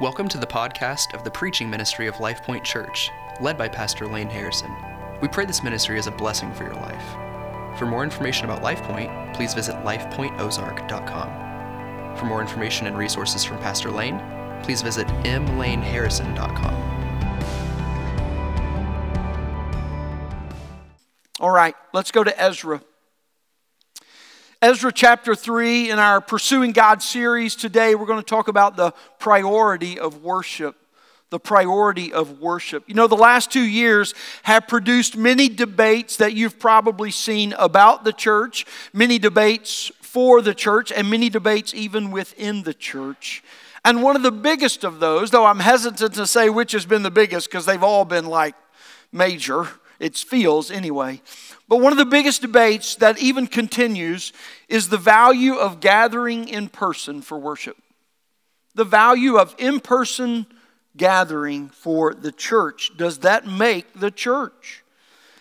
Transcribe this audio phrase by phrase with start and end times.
[0.00, 3.10] Welcome to the podcast of the preaching ministry of Life Point Church,
[3.40, 4.72] led by Pastor Lane Harrison.
[5.20, 7.02] We pray this ministry is a blessing for your life.
[7.76, 12.16] For more information about Life Point, please visit lifepointozark.com.
[12.16, 14.22] For more information and resources from Pastor Lane,
[14.62, 16.74] please visit mlaneharrison.com.
[21.40, 22.82] All right, let's go to Ezra.
[24.60, 28.92] Ezra chapter 3, in our Pursuing God series today, we're going to talk about the
[29.20, 30.74] priority of worship.
[31.30, 32.82] The priority of worship.
[32.88, 38.02] You know, the last two years have produced many debates that you've probably seen about
[38.02, 43.44] the church, many debates for the church, and many debates even within the church.
[43.84, 47.04] And one of the biggest of those, though I'm hesitant to say which has been
[47.04, 48.56] the biggest because they've all been like
[49.12, 51.20] major, it feels anyway.
[51.68, 54.32] But one of the biggest debates that even continues
[54.68, 57.76] is the value of gathering in person for worship.
[58.74, 60.46] The value of in person
[60.96, 62.92] gathering for the church.
[62.96, 64.84] Does that make the church?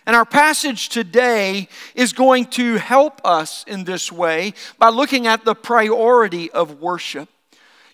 [0.05, 5.43] And our passage today is going to help us in this way by looking at
[5.43, 7.27] the priority of worship.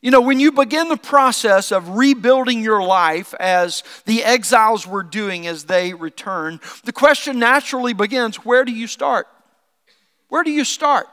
[0.03, 5.01] You know, when you begin the process of rebuilding your life as the exiles were
[5.01, 9.27] doing as they return, the question naturally begins where do you start?
[10.27, 11.07] Where do you start?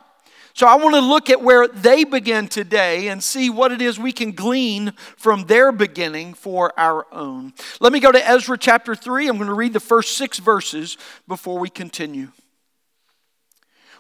[0.55, 3.97] So I want to look at where they begin today and see what it is
[3.97, 7.53] we can glean from their beginning for our own.
[7.79, 9.29] Let me go to Ezra chapter 3.
[9.29, 12.33] I'm going to read the first six verses before we continue.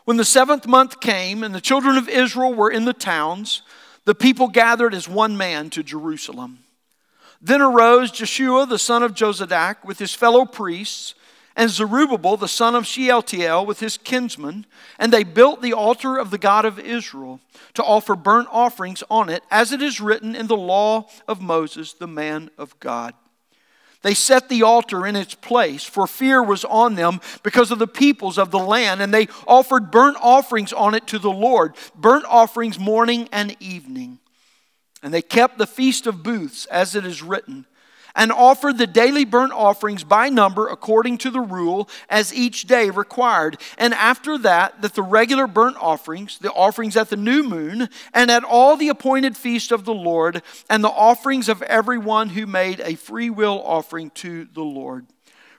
[0.04, 3.62] When the seventh month came and the children of Israel were in the towns,
[4.04, 6.60] the people gathered as one man to Jerusalem.
[7.40, 11.14] Then arose Jeshua the son of Jozadak with his fellow priests,
[11.56, 14.66] and Zerubbabel the son of Shealtiel with his kinsmen,
[14.98, 17.40] and they built the altar of the God of Israel
[17.74, 21.92] to offer burnt offerings on it, as it is written in the law of Moses,
[21.92, 23.14] the man of God.
[24.02, 27.86] They set the altar in its place, for fear was on them because of the
[27.86, 32.24] peoples of the land, and they offered burnt offerings on it to the Lord, burnt
[32.26, 34.18] offerings morning and evening.
[35.02, 37.66] And they kept the feast of booths, as it is written
[38.20, 42.90] and offered the daily burnt offerings by number according to the rule as each day
[42.90, 43.58] required.
[43.78, 48.30] And after that, that the regular burnt offerings, the offerings at the new moon, and
[48.30, 52.80] at all the appointed feast of the Lord, and the offerings of everyone who made
[52.80, 55.06] a free will offering to the Lord.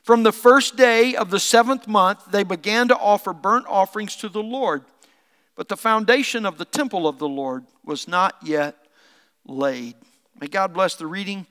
[0.04, 4.30] From the first day of the seventh month, they began to offer burnt offerings to
[4.30, 4.84] the Lord.
[5.56, 8.76] But the foundation of the temple of the Lord was not yet
[9.48, 9.96] laid.
[10.40, 11.48] May God bless the reading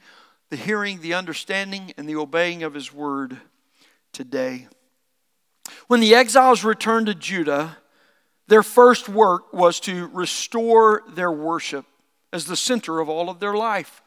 [0.50, 3.38] the hearing, the understanding, and the obeying of his word
[4.12, 4.66] today.
[5.86, 7.78] When the exiles returned to Judah,
[8.48, 11.86] their first work was to restore their worship
[12.32, 14.02] as the center of all of their life.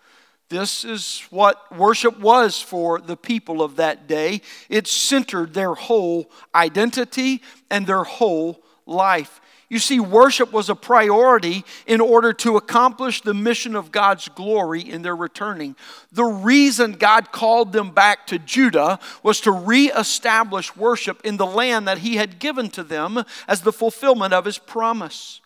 [0.49, 4.41] This is what worship was for the people of that day.
[4.69, 9.39] It centered their whole identity and their whole life.
[9.73, 14.81] You see, worship was a priority in order to accomplish the mission of God's glory
[14.81, 15.75] in their returning.
[16.11, 21.88] The reason God called them back to Judah was to reestablish worship in the land
[21.88, 25.41] that He had given to them as the fulfillment of His promise.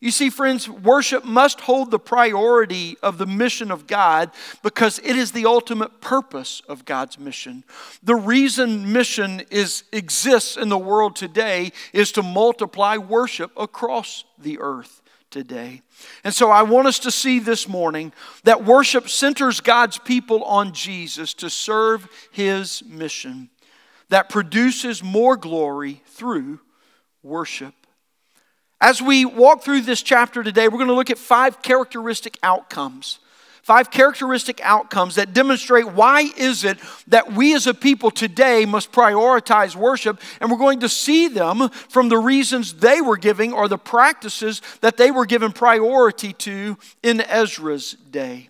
[0.00, 4.30] You see, friends, worship must hold the priority of the mission of God
[4.62, 7.64] because it is the ultimate purpose of God's mission.
[8.02, 14.60] The reason mission is, exists in the world today is to multiply worship across the
[14.60, 15.82] earth today.
[16.22, 18.12] And so I want us to see this morning
[18.44, 23.50] that worship centers God's people on Jesus to serve his mission
[24.08, 26.60] that produces more glory through
[27.22, 27.74] worship.
[28.80, 33.18] As we walk through this chapter today, we're going to look at five characteristic outcomes.
[33.62, 36.78] Five characteristic outcomes that demonstrate why is it
[37.08, 41.68] that we as a people today must prioritize worship and we're going to see them
[41.68, 46.78] from the reasons they were giving or the practices that they were given priority to
[47.02, 48.48] in Ezra's day.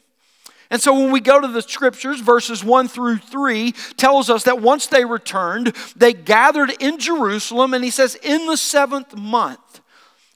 [0.70, 4.60] And so when we go to the scriptures, verses 1 through 3 tells us that
[4.60, 9.77] once they returned, they gathered in Jerusalem, and he says, in the seventh month.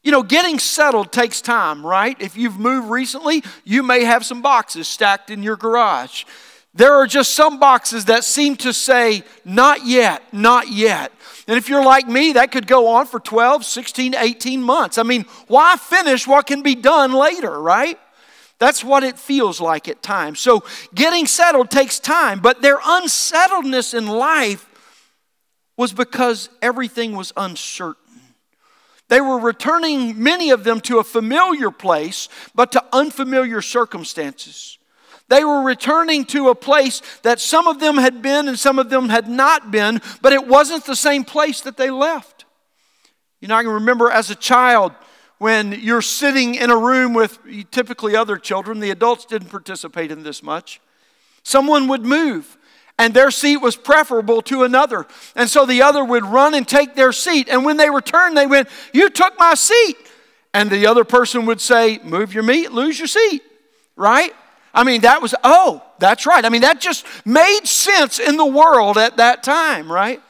[0.02, 2.16] You know, getting settled takes time, right?
[2.20, 6.24] If you've moved recently, you may have some boxes stacked in your garage.
[6.74, 11.12] There are just some boxes that seem to say, not yet, not yet.
[11.46, 14.96] And if you're like me, that could go on for 12, 16, 18 months.
[14.96, 17.98] I mean, why finish what can be done later, right?
[18.58, 20.40] That's what it feels like at times.
[20.40, 20.64] So
[20.94, 24.66] getting settled takes time, but their unsettledness in life
[25.76, 28.01] was because everything was uncertain.
[29.12, 34.78] They were returning, many of them, to a familiar place, but to unfamiliar circumstances.
[35.28, 38.88] They were returning to a place that some of them had been and some of
[38.88, 42.46] them had not been, but it wasn't the same place that they left.
[43.42, 44.92] You know, I can remember as a child
[45.36, 47.38] when you're sitting in a room with
[47.70, 50.80] typically other children, the adults didn't participate in this much.
[51.42, 52.56] Someone would move
[53.02, 55.06] and their seat was preferable to another.
[55.34, 57.48] And so the other would run and take their seat.
[57.48, 59.96] And when they returned, they went, You took my seat.
[60.54, 63.42] And the other person would say, Move your meat, lose your seat,
[63.96, 64.32] right?
[64.72, 66.44] I mean, that was, oh, that's right.
[66.44, 70.22] I mean, that just made sense in the world at that time, right?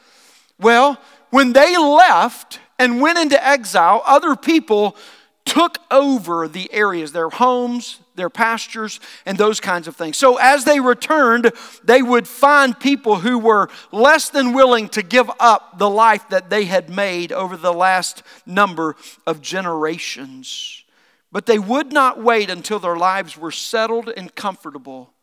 [0.59, 0.99] Well,
[1.29, 4.97] when they left and went into exile, other people
[5.45, 10.17] took over the areas, their homes, their pastures, and those kinds of things.
[10.17, 11.51] So as they returned,
[11.83, 16.49] they would find people who were less than willing to give up the life that
[16.49, 18.95] they had made over the last number
[19.25, 20.83] of generations.
[21.31, 25.13] But they would not wait until their lives were settled and comfortable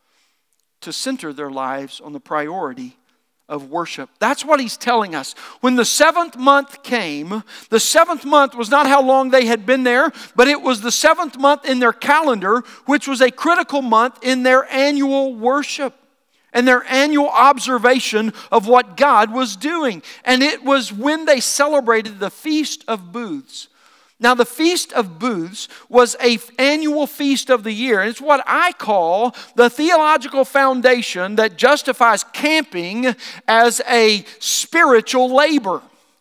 [0.80, 2.96] to center their lives on the priority
[3.50, 4.08] of worship.
[4.18, 5.34] That's what he's telling us.
[5.60, 9.82] When the seventh month came, the seventh month was not how long they had been
[9.82, 14.20] there, but it was the seventh month in their calendar, which was a critical month
[14.22, 15.94] in their annual worship
[16.52, 20.02] and their annual observation of what God was doing.
[20.24, 23.68] And it was when they celebrated the Feast of Booths.
[24.20, 28.44] Now, the Feast of Booths was a annual feast of the year, and it's what
[28.46, 33.16] I call the theological foundation that justifies camping
[33.48, 35.80] as a spiritual labor.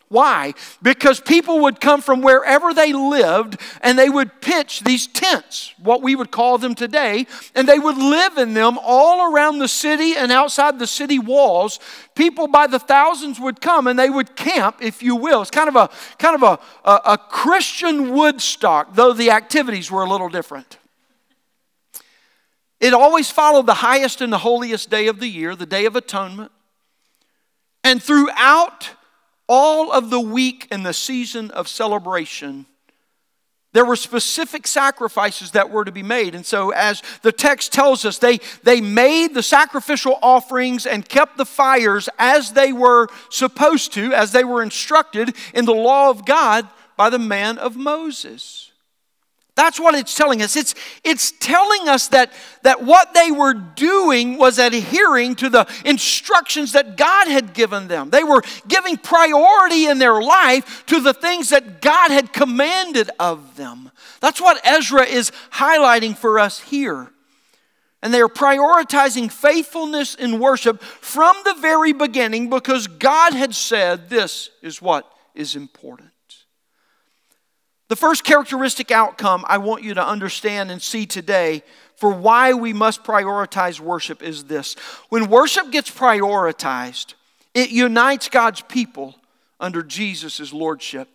[0.09, 0.55] Why?
[0.81, 6.01] Because people would come from wherever they lived and they would pitch these tents, what
[6.01, 10.15] we would call them today, and they would live in them all around the city
[10.15, 11.79] and outside the city walls.
[12.15, 15.43] People by the thousands would come and they would camp, if you will.
[15.43, 20.01] It's kind of a kind of a, a, a Christian Woodstock, though the activities were
[20.01, 20.79] a little different.
[22.79, 25.95] It always followed the highest and the holiest day of the year, the Day of
[25.95, 26.51] Atonement.
[27.83, 28.95] And throughout
[29.49, 32.67] all of the week in the season of celebration,
[33.73, 36.33] there were specific sacrifices that were to be made.
[36.33, 41.37] And so, as the text tells us, they, they made the sacrificial offerings and kept
[41.37, 46.25] the fires as they were supposed to, as they were instructed in the law of
[46.25, 48.68] God by the man of Moses.
[49.59, 50.55] That's what it's telling us.
[50.55, 50.73] It's,
[51.03, 56.95] it's telling us that, that what they were doing was adhering to the instructions that
[56.95, 58.09] God had given them.
[58.09, 63.57] They were giving priority in their life to the things that God had commanded of
[63.57, 63.91] them.
[64.21, 67.11] That's what Ezra is highlighting for us here.
[68.01, 74.09] And they are prioritizing faithfulness in worship from the very beginning because God had said
[74.09, 76.11] this is what is important.
[77.89, 81.63] The first characteristic outcome I want you to understand and see today
[81.95, 84.75] for why we must prioritize worship is this.
[85.09, 87.15] When worship gets prioritized,
[87.55, 89.15] it unites God's people
[89.59, 91.09] under Jesus' lordship.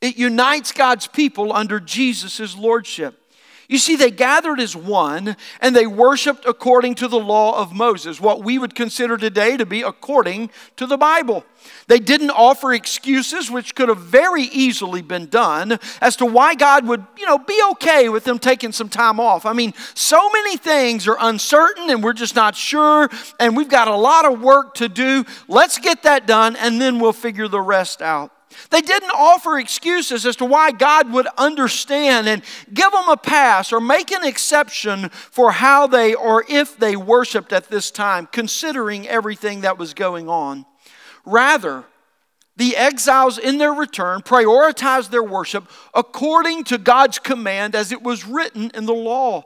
[0.00, 3.20] It unites God's people under Jesus' lordship.
[3.68, 8.20] You see, they gathered as one and they worshiped according to the law of Moses,
[8.20, 11.44] what we would consider today to be according to the Bible.
[11.86, 16.86] They didn't offer excuses, which could have very easily been done, as to why God
[16.86, 19.46] would, you know, be okay with them taking some time off.
[19.46, 23.08] I mean, so many things are uncertain and we're just not sure,
[23.40, 25.24] and we've got a lot of work to do.
[25.48, 28.33] Let's get that done and then we'll figure the rest out.
[28.70, 32.42] They didn't offer excuses as to why God would understand and
[32.72, 37.52] give them a pass or make an exception for how they or if they worshiped
[37.52, 40.66] at this time, considering everything that was going on.
[41.24, 41.84] Rather,
[42.56, 48.26] the exiles in their return prioritized their worship according to God's command as it was
[48.26, 49.44] written in the law.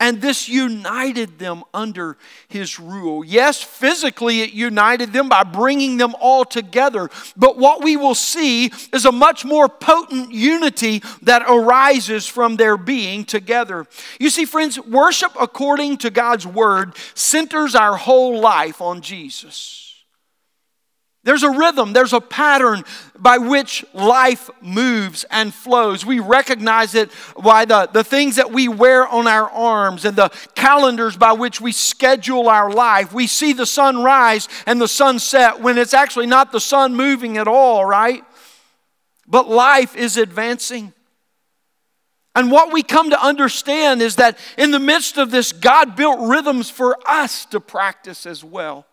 [0.00, 2.16] And this united them under
[2.48, 3.24] his rule.
[3.24, 7.10] Yes, physically it united them by bringing them all together.
[7.36, 12.76] But what we will see is a much more potent unity that arises from their
[12.76, 13.86] being together.
[14.18, 19.83] You see, friends, worship according to God's word centers our whole life on Jesus.
[21.24, 22.84] There's a rhythm, there's a pattern
[23.18, 26.04] by which life moves and flows.
[26.04, 27.10] We recognize it
[27.42, 31.62] by the, the things that we wear on our arms and the calendars by which
[31.62, 33.14] we schedule our life.
[33.14, 36.94] We see the sun rise and the sun set when it's actually not the sun
[36.94, 38.22] moving at all, right?
[39.26, 40.92] But life is advancing.
[42.34, 46.18] And what we come to understand is that in the midst of this, God built
[46.20, 48.84] rhythms for us to practice as well.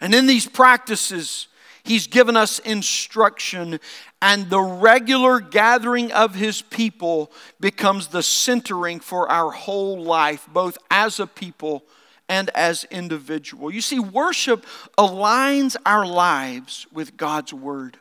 [0.00, 1.48] And in these practices,
[1.82, 3.80] He's given us instruction,
[4.20, 10.76] and the regular gathering of His people becomes the centering for our whole life, both
[10.90, 11.84] as a people
[12.28, 13.70] and as individual.
[13.72, 14.66] You see, worship
[14.96, 17.96] aligns our lives with God's Word.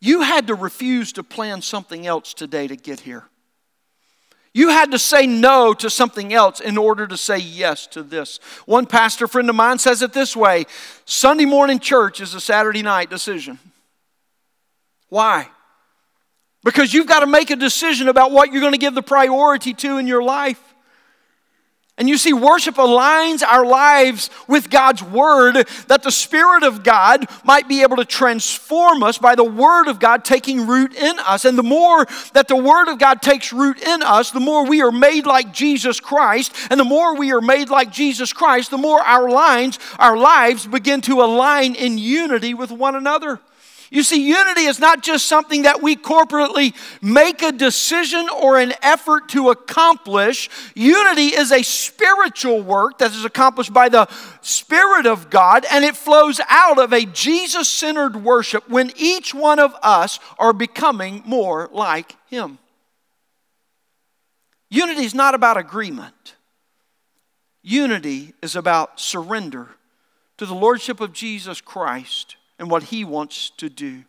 [0.00, 3.26] You had to refuse to plan something else today to get here.
[4.52, 8.40] You had to say no to something else in order to say yes to this.
[8.66, 10.66] One pastor friend of mine says it this way
[11.04, 13.58] Sunday morning church is a Saturday night decision.
[15.08, 15.48] Why?
[16.64, 19.72] Because you've got to make a decision about what you're going to give the priority
[19.74, 20.60] to in your life.
[22.00, 27.26] And you see, worship aligns our lives with God's Word that the Spirit of God
[27.44, 31.44] might be able to transform us by the Word of God taking root in us.
[31.44, 34.80] And the more that the Word of God takes root in us, the more we
[34.80, 36.54] are made like Jesus Christ.
[36.70, 40.66] And the more we are made like Jesus Christ, the more our lines, our lives
[40.66, 43.40] begin to align in unity with one another.
[43.92, 48.72] You see, unity is not just something that we corporately make a decision or an
[48.82, 50.48] effort to accomplish.
[50.76, 54.06] Unity is a spiritual work that is accomplished by the
[54.42, 59.58] Spirit of God, and it flows out of a Jesus centered worship when each one
[59.58, 62.60] of us are becoming more like Him.
[64.70, 66.36] Unity is not about agreement,
[67.60, 69.70] unity is about surrender
[70.36, 74.04] to the Lordship of Jesus Christ and what He wants to do.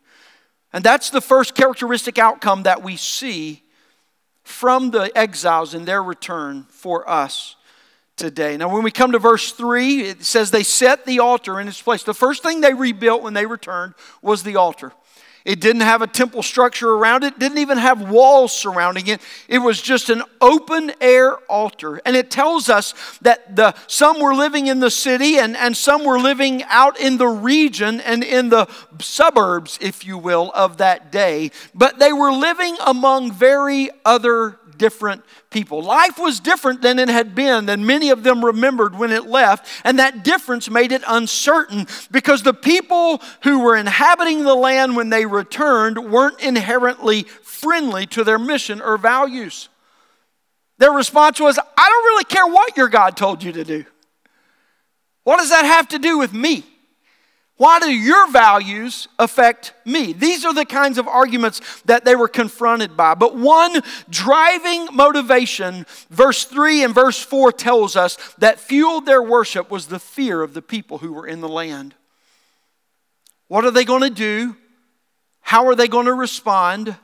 [0.74, 3.64] And that's the first characteristic outcome that we see
[4.44, 7.56] from the exiles in their return for us
[8.16, 8.58] today.
[8.58, 11.82] Now, when we come to verse 3, it says they set the altar in its
[11.82, 12.04] place.
[12.04, 14.92] The first thing they rebuilt when they returned was the altar.
[15.44, 19.22] It didn't have a temple structure around it, didn't even have walls surrounding it.
[19.48, 22.00] It was just an open air altar.
[22.06, 26.06] And it tells us that the, some were living in the city and, and some
[26.06, 28.68] were living out in the region and in the
[29.00, 31.52] suburbs, if you will, of that day.
[31.74, 35.84] But they were living among very other different people.
[35.84, 39.68] Life was different than it had been, than many of them remembered when it left,
[39.86, 45.10] and that difference made it uncertain because the people who were inhabiting the land when
[45.10, 49.70] they returned weren't inherently friendly to their mission or values.
[50.80, 53.86] Their response was, I don't really care what your God told you to do.
[55.24, 56.66] What does that have to do with me?
[57.62, 60.14] Why do your values affect me?
[60.14, 63.14] These are the kinds of arguments that they were confronted by.
[63.14, 69.70] But one driving motivation, verse 3 and verse 4 tells us that fueled their worship
[69.70, 71.94] was the fear of the people who were in the land.
[73.48, 74.58] What are they going to do?
[75.42, 76.98] How are they going to respond?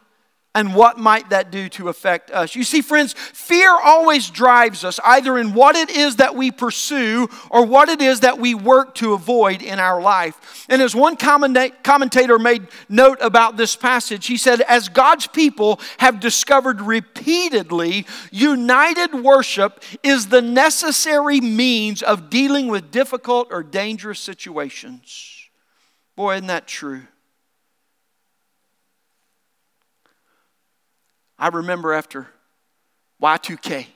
[0.55, 2.55] And what might that do to affect us?
[2.55, 7.29] You see, friends, fear always drives us either in what it is that we pursue
[7.51, 10.65] or what it is that we work to avoid in our life.
[10.67, 16.19] And as one commentator made note about this passage, he said, As God's people have
[16.19, 25.49] discovered repeatedly, united worship is the necessary means of dealing with difficult or dangerous situations.
[26.15, 27.03] Boy, isn't that true?
[31.39, 32.27] I remember after
[33.21, 33.87] Y2K.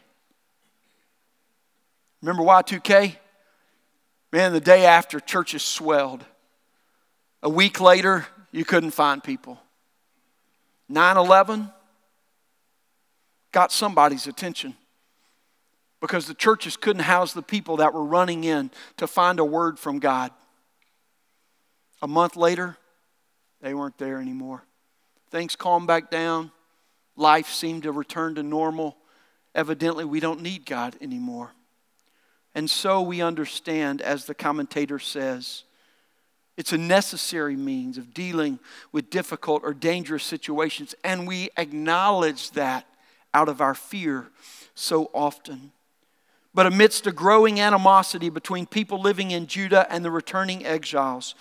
[2.22, 3.16] Remember Y2K?
[4.32, 6.24] Man, the day after, churches swelled.
[7.44, 9.60] A week later, you couldn't find people.
[10.88, 11.72] 9 11
[13.52, 14.76] got somebody's attention
[16.00, 19.80] because the churches couldn't house the people that were running in to find a word
[19.80, 20.32] from God.
[22.02, 22.78] A month later,
[23.62, 24.64] they weren't there anymore.
[25.30, 26.52] Things calmed back down
[27.22, 28.98] life seemed to return to normal.
[29.56, 31.52] Evidently, we don't need God anymore.
[32.54, 35.64] And so we understand, as the commentator says,
[36.58, 38.60] it's a necessary means of dealing
[38.92, 42.86] with difficult or dangerous situations, and we acknowledge that
[43.34, 44.28] out of our fear
[44.76, 45.72] so often.
[46.54, 51.36] But amidst a growing animosity between people living in Judah and the returning exiles,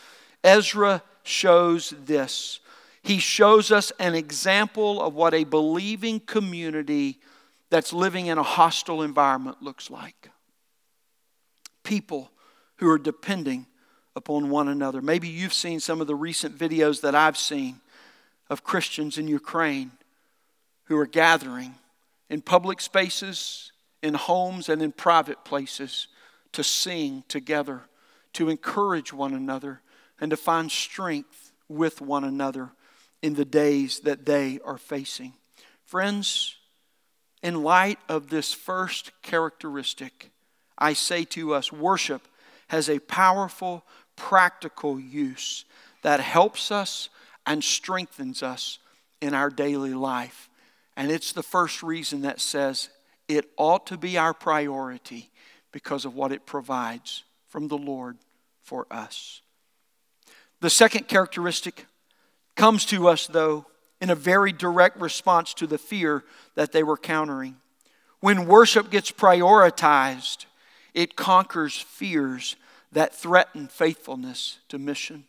[0.45, 2.61] Ezra shows this
[3.03, 7.19] he shows us an example of what a believing community
[7.71, 10.31] that's living in a hostile environment looks like.
[11.83, 12.31] People
[12.77, 13.67] who are depending
[14.17, 15.01] upon one another.
[15.01, 17.81] Maybe you've seen some of the recent videos that I've seen
[18.49, 19.93] of Christians in Ukraine
[20.85, 21.77] who are gathering
[22.29, 26.09] in public spaces, in homes, and in private places
[26.53, 27.83] to sing together,
[28.35, 29.81] to encourage one another,
[30.21, 32.73] and to find strength with one another
[33.23, 35.35] in the days that they are facing.
[35.85, 36.57] Friends,
[37.43, 40.31] in light of this first characteristic,
[40.79, 42.23] I say to us worship
[42.69, 43.85] has a powerful
[44.17, 45.65] practical use
[46.03, 47.09] that helps us
[47.47, 48.79] and strengthens us
[49.21, 50.49] in our daily life.
[50.97, 52.91] And it's the first reason that says
[53.29, 55.31] it ought to be our priority
[55.73, 58.19] because of what it provides from the Lord
[58.63, 59.41] for us.
[60.61, 61.87] The second characteristic
[62.61, 63.65] comes to us, though,
[64.03, 66.23] in a very direct response to the fear
[66.57, 67.57] that they were countering.
[68.21, 70.45] When worship gets prioritized,
[70.93, 72.57] it conquers fears
[72.93, 75.25] that threaten faithfulness to mission.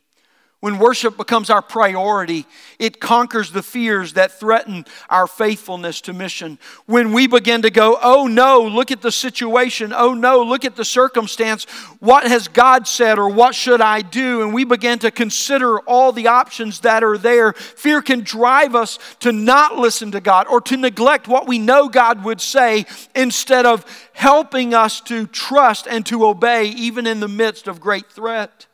[0.62, 2.46] When worship becomes our priority,
[2.77, 6.60] it conquers the fears that threaten our faithfulness to mission.
[6.86, 10.75] When we begin to go, oh no, look at the situation, oh no, look at
[10.75, 11.63] the circumstance,
[11.98, 14.44] what has God said or what should I do?
[14.44, 17.53] And we begin to consider all the options that are there.
[17.53, 21.89] Fear can drive us to not listen to God or to neglect what we know
[21.89, 27.27] God would say instead of helping us to trust and to obey even in the
[27.27, 28.68] midst of great threat.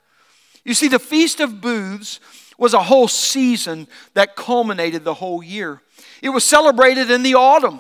[0.68, 2.20] You see, the Feast of Booths
[2.58, 5.82] was a whole season that culminated the whole year.
[6.22, 7.80] It was celebrated in the autumn.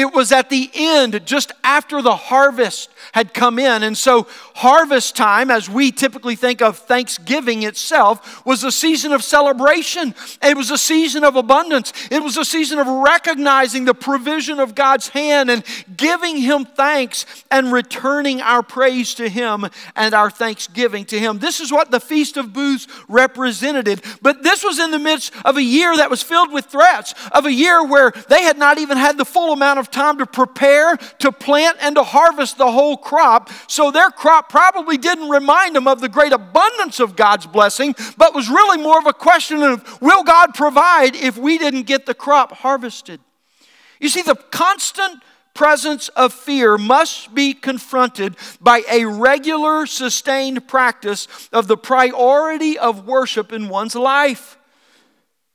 [0.00, 3.82] It was at the end, just after the harvest had come in.
[3.82, 9.22] And so, harvest time, as we typically think of Thanksgiving itself, was a season of
[9.22, 10.14] celebration.
[10.42, 11.92] It was a season of abundance.
[12.10, 15.62] It was a season of recognizing the provision of God's hand and
[15.94, 19.66] giving Him thanks and returning our praise to Him
[19.96, 21.40] and our thanksgiving to Him.
[21.40, 24.02] This is what the Feast of Booths represented.
[24.22, 27.44] But this was in the midst of a year that was filled with threats, of
[27.44, 30.96] a year where they had not even had the full amount of time to prepare,
[30.96, 33.50] to plant, and to harvest the whole crop.
[33.66, 38.34] So their crop probably didn't remind them of the great abundance of God's blessing, but
[38.34, 42.14] was really more of a question of will God provide if we didn't get the
[42.14, 43.20] crop harvested?
[44.00, 45.22] You see, the constant
[45.54, 53.06] presence of fear must be confronted by a regular, sustained practice of the priority of
[53.06, 54.56] worship in one's life.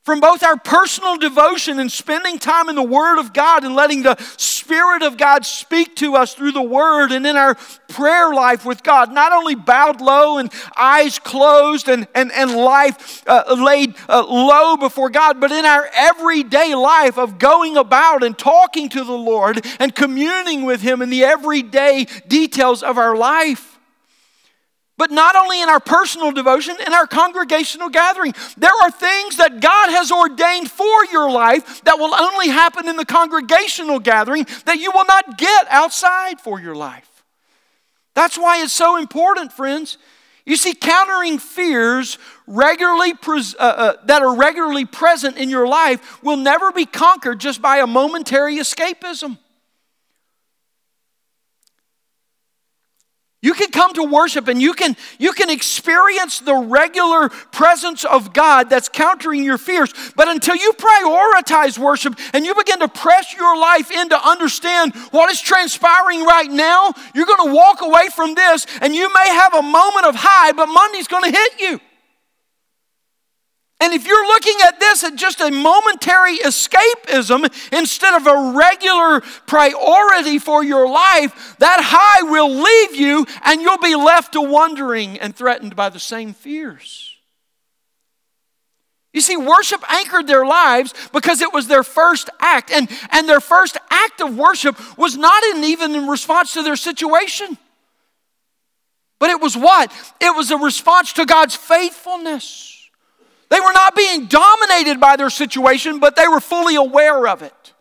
[0.06, 4.04] From both our personal devotion and spending time in the Word of God and letting
[4.04, 7.56] the Spirit of God speak to us through the Word and in our
[7.88, 13.28] prayer life with God, not only bowed low and eyes closed and, and, and life
[13.28, 18.38] uh, laid uh, low before God, but in our everyday life of going about and
[18.38, 23.75] talking to the Lord and communing with Him in the everyday details of our life.
[24.98, 28.34] But not only in our personal devotion, in our congregational gathering.
[28.58, 32.96] There are things that God has ordained for your life that will only happen in
[32.96, 37.24] the congregational gathering that you will not get outside for your life.
[38.14, 39.98] That's why it's so important, friends.
[40.46, 46.38] You see, countering fears regularly uh, uh, that are regularly present in your life will
[46.38, 49.40] never be conquered just by a momentary escapism.
[53.46, 58.34] You can come to worship and you can, you can experience the regular presence of
[58.34, 59.94] God that's countering your fears.
[60.16, 64.96] But until you prioritize worship and you begin to press your life in to understand
[65.12, 69.28] what is transpiring right now, you're going to walk away from this and you may
[69.28, 71.80] have a moment of high, but Monday's going to hit you.
[73.82, 79.22] And if you're looking at this as just a momentary escapism instead of a regular
[79.46, 85.20] priority for your life, that high will leave you and you'll be left to wondering
[85.20, 87.16] and threatened by the same fears.
[89.16, 92.70] You see, worship anchored their lives because it was their first act.
[92.70, 96.76] And, and their first act of worship was not in, even in response to their
[96.76, 97.58] situation.
[99.20, 99.90] But it was what?
[100.20, 102.75] It was a response to God's faithfulness.
[103.50, 107.74] They were not being dominated by their situation, but they were fully aware of it.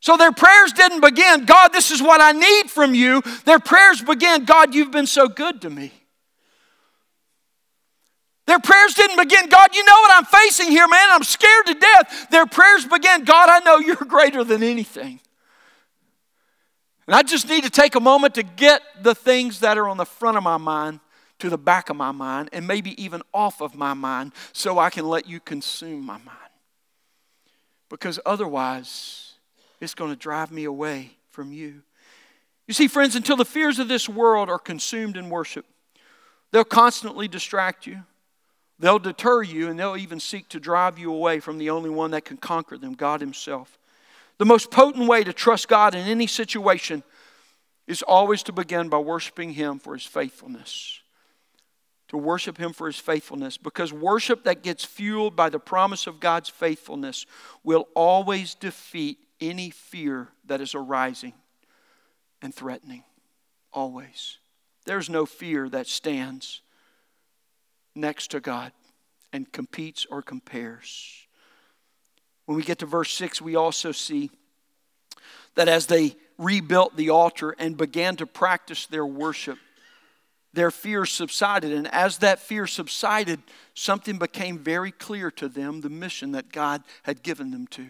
[0.00, 3.22] So their prayers didn't begin, God, this is what I need from you.
[3.46, 5.92] Their prayers began, God, you've been so good to me.
[8.46, 11.08] Their prayers didn't begin, God, you know what I'm facing here, man.
[11.10, 12.28] I'm scared to death.
[12.30, 15.20] Their prayers began, God, I know you're greater than anything.
[17.06, 19.96] And I just need to take a moment to get the things that are on
[19.96, 21.00] the front of my mind
[21.44, 24.88] to the back of my mind and maybe even off of my mind so I
[24.88, 26.30] can let you consume my mind.
[27.90, 29.34] Because otherwise,
[29.78, 31.82] it's going to drive me away from you.
[32.66, 35.66] You see, friends, until the fears of this world are consumed in worship,
[36.50, 38.04] they'll constantly distract you.
[38.78, 42.12] They'll deter you and they'll even seek to drive you away from the only one
[42.12, 43.78] that can conquer them, God Himself.
[44.38, 47.02] The most potent way to trust God in any situation
[47.86, 51.02] is always to begin by worshiping Him for His faithfulness
[52.14, 56.20] to worship Him for His faithfulness because worship that gets fueled by the promise of
[56.20, 57.26] God's faithfulness
[57.64, 61.32] will always defeat any fear that is arising
[62.40, 63.02] and threatening.
[63.72, 64.38] Always.
[64.86, 66.60] There's no fear that stands
[67.96, 68.70] next to God
[69.32, 71.26] and competes or compares.
[72.46, 74.30] When we get to verse 6, we also see
[75.56, 79.58] that as they rebuilt the altar and began to practice their worship,
[80.54, 81.72] their fear subsided.
[81.72, 83.40] And as that fear subsided,
[83.74, 87.86] something became very clear to them the mission that God had given them to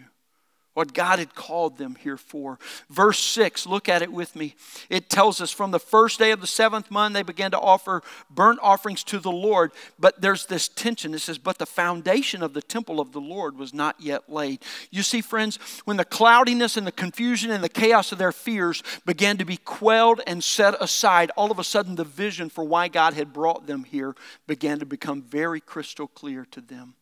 [0.75, 2.59] what God had called them here for.
[2.89, 4.55] Verse 6, look at it with me.
[4.89, 8.03] It tells us from the first day of the seventh month, they began to offer
[8.29, 9.71] burnt offerings to the Lord.
[9.97, 11.13] But there's this tension.
[11.13, 14.63] It says, But the foundation of the temple of the Lord was not yet laid.
[14.91, 18.83] You see, friends, when the cloudiness and the confusion and the chaos of their fears
[19.05, 22.89] began to be quelled and set aside, all of a sudden the vision for why
[22.89, 24.13] God had brought them here
[24.45, 26.95] began to become very crystal clear to them.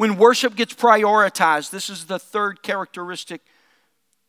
[0.00, 3.42] When worship gets prioritized, this is the third characteristic,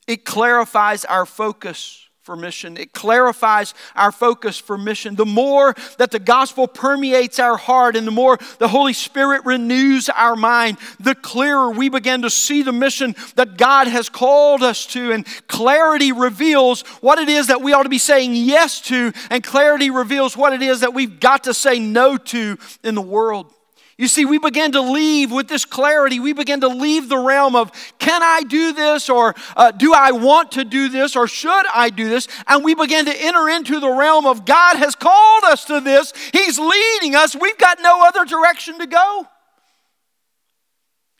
[0.05, 2.75] it clarifies our focus for mission.
[2.75, 5.15] It clarifies our focus for mission.
[5.15, 10.09] The more that the gospel permeates our heart and the more the Holy Spirit renews
[10.09, 14.85] our mind, the clearer we begin to see the mission that God has called us
[14.87, 15.13] to.
[15.13, 19.41] And clarity reveals what it is that we ought to be saying yes to, and
[19.41, 23.53] clarity reveals what it is that we've got to say no to in the world.
[24.01, 26.19] You see, we begin to leave with this clarity.
[26.19, 29.11] We begin to leave the realm of, can I do this?
[29.11, 31.15] Or uh, do I want to do this?
[31.15, 32.27] Or should I do this?
[32.47, 36.13] And we begin to enter into the realm of, God has called us to this.
[36.33, 37.35] He's leading us.
[37.35, 39.27] We've got no other direction to go.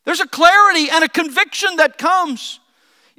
[0.04, 2.61] There's a clarity and a conviction that comes.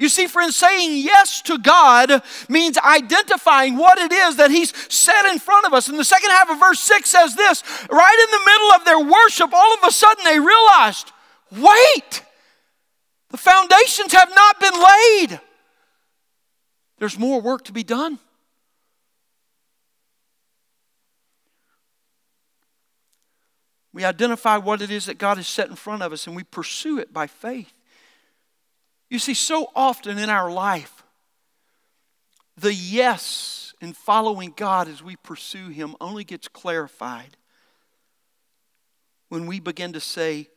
[0.02, 5.26] You see, friends, saying yes to God means identifying what it is that He's set
[5.26, 5.86] in front of us.
[5.86, 8.98] And the second half of verse 6 says this right in the middle of their
[8.98, 11.12] worship, all of a sudden they realized
[11.52, 12.24] wait,
[13.30, 15.40] the foundations have not been laid.
[16.98, 18.18] There's more work to be done.
[23.92, 26.42] We identify what it is that God has set in front of us and we
[26.42, 27.72] pursue it by faith.
[29.12, 31.04] You see, so often in our life,
[32.56, 37.36] the yes in following God as we pursue Him only gets clarified
[39.28, 40.48] when we begin to say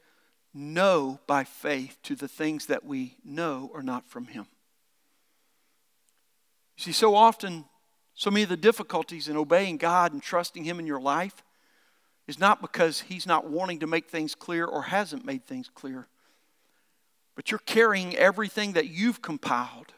[0.54, 4.46] no by faith to the things that we know are not from Him.
[6.78, 7.66] You see, so often,
[8.14, 11.44] so many of the difficulties in obeying God and trusting Him in your life
[12.26, 16.08] is not because He's not wanting to make things clear or hasn't made things clear.
[17.36, 19.94] But you're carrying everything that you've compiled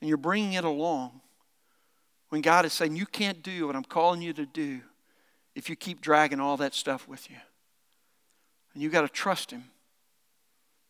[0.00, 1.20] and you're bringing it along
[2.28, 4.80] when God is saying, You can't do what I'm calling you to do
[5.54, 7.36] if you keep dragging all that stuff with you.
[8.72, 9.64] And you've got to trust Him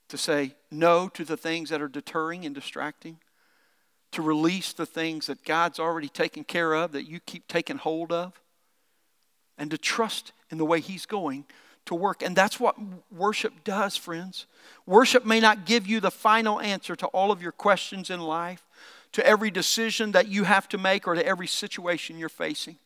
[0.09, 3.18] to say no to the things that are deterring and distracting,
[4.12, 8.12] to release the things that God's already taken care of that you keep taking hold
[8.12, 8.40] of,
[9.59, 11.45] and to trust in the way He's going
[11.87, 12.23] to work.
[12.23, 12.77] And that's what
[13.11, 14.47] worship does, friends.
[14.87, 18.62] Worship may not give you the final answer to all of your questions in life,
[19.12, 22.79] to every decision that you have to make, or to every situation you're facing.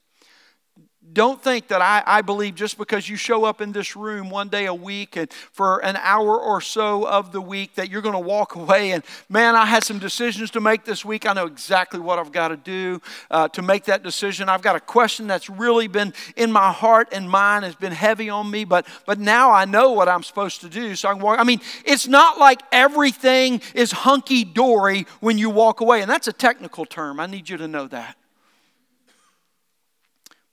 [1.12, 4.48] Don't think that I, I believe just because you show up in this room one
[4.48, 8.14] day a week and for an hour or so of the week that you're going
[8.14, 11.24] to walk away and, man, I had some decisions to make this week.
[11.24, 14.48] I know exactly what I've got to do uh, to make that decision.
[14.48, 18.28] I've got a question that's really been in my heart and mind, has been heavy
[18.28, 20.96] on me, but, but now I know what I'm supposed to do.
[20.96, 21.38] So I can walk.
[21.38, 26.02] I mean, it's not like everything is hunky dory when you walk away.
[26.02, 27.20] And that's a technical term.
[27.20, 28.16] I need you to know that.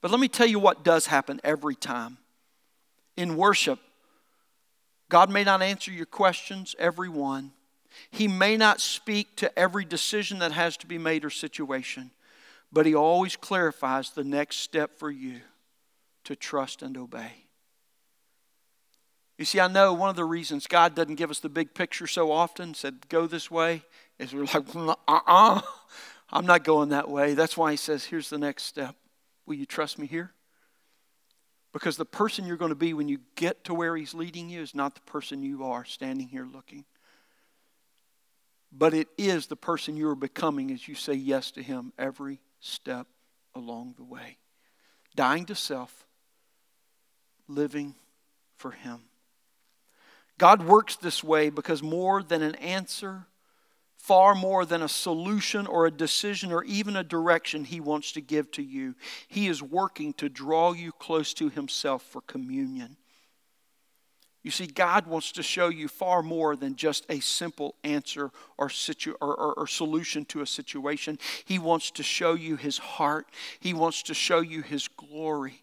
[0.04, 2.18] But let me tell you what does happen every time.
[3.16, 3.78] In worship,
[5.08, 7.52] God may not answer your questions, every one.
[8.10, 12.10] He may not speak to every decision that has to be made or situation,
[12.70, 15.40] but He always clarifies the next step for you
[16.24, 17.32] to trust and obey.
[19.38, 22.06] You see, I know one of the reasons God doesn't give us the big picture
[22.06, 23.80] so often, said, go this way,
[24.18, 25.60] is we're like, uh uh-uh, uh,
[26.30, 27.32] i am not going that way.
[27.32, 28.96] That's why He says, here's the next step.
[29.46, 30.32] Will you trust me here?
[31.72, 34.62] Because the person you're going to be when you get to where He's leading you
[34.62, 36.84] is not the person you are standing here looking.
[38.70, 42.40] But it is the person you are becoming as you say yes to Him every
[42.60, 43.06] step
[43.54, 44.38] along the way.
[45.14, 46.06] Dying to self,
[47.48, 47.94] living
[48.56, 49.02] for Him.
[50.38, 53.26] God works this way because more than an answer,
[54.04, 58.20] far more than a solution or a decision or even a direction He wants to
[58.20, 58.96] give to you.
[59.28, 62.98] He is working to draw you close to Himself for communion.
[64.42, 68.68] You see, God wants to show you far more than just a simple answer or,
[68.68, 71.18] situ- or, or, or, solution to a situation.
[71.46, 73.26] He wants to show you His heart,
[73.58, 75.62] He wants to show you His glory.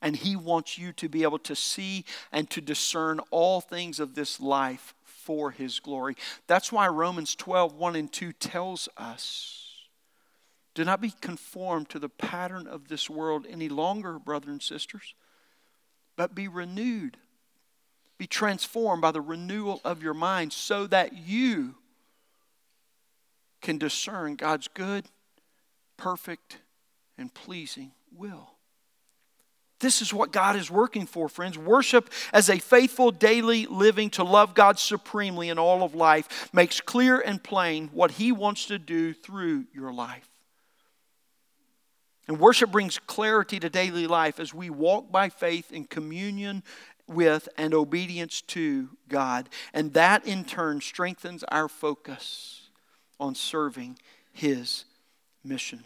[0.00, 4.14] and He wants you to be able to see and to discern all things of
[4.14, 4.94] this life
[5.26, 6.16] for His glory.
[6.46, 9.66] That's why Romans 12, 1 and 2 tells us
[10.76, 15.14] do not be conformed to the pattern of this world any longer, brothers and sisters,
[16.16, 17.16] but be renewed.
[18.18, 21.76] Be transformed by the renewal of your mind so that you
[23.62, 25.06] can discern God's good,
[25.96, 26.58] perfect,
[27.16, 28.55] and pleasing will.
[29.80, 31.58] This is what God is working for, friends.
[31.58, 36.80] Worship as a faithful daily living to love God supremely in all of life makes
[36.80, 40.28] clear and plain what He wants to do through your life.
[42.26, 46.62] And worship brings clarity to daily life as we walk by faith in communion
[47.06, 49.48] with and obedience to God.
[49.72, 52.68] And that in turn strengthens our focus
[53.20, 53.98] on serving
[54.32, 54.86] His
[55.44, 55.84] mission.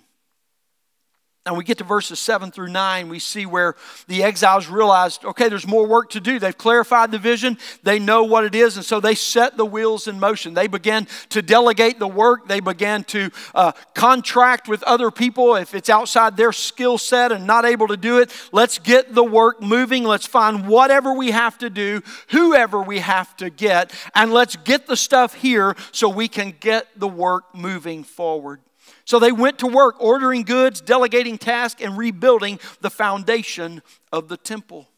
[1.46, 3.74] And we get to verses 7 through 9, we see where
[4.08, 6.38] the exiles realized, okay, there's more work to do.
[6.38, 10.06] They've clarified the vision, they know what it is, and so they set the wheels
[10.06, 10.52] in motion.
[10.52, 15.74] They began to delegate the work, they began to uh, contract with other people if
[15.74, 18.30] it's outside their skill set and not able to do it.
[18.52, 20.04] Let's get the work moving.
[20.04, 24.86] Let's find whatever we have to do, whoever we have to get, and let's get
[24.86, 28.60] the stuff here so we can get the work moving forward.
[29.04, 33.82] So they went to work ordering goods, delegating tasks, and rebuilding the foundation
[34.12, 34.88] of the temple.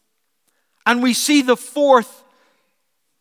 [0.85, 2.23] And we see the fourth